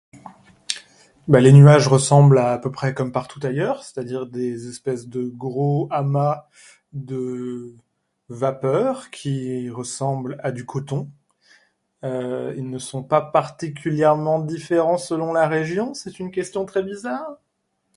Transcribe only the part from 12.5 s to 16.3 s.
ne sont pas particulièrement différents selon la région. C'est